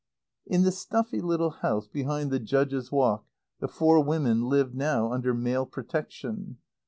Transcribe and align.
In 0.47 0.63
the 0.63 0.71
stuffy 0.71 1.21
little 1.21 1.51
house 1.51 1.87
behind 1.87 2.31
the 2.31 2.39
Judge's 2.39 2.91
Walk 2.91 3.27
the 3.59 3.67
four 3.67 4.03
women 4.03 4.45
lived 4.49 4.73
now 4.73 5.11
under 5.13 5.31
male 5.31 5.67
protection. 5.67 6.57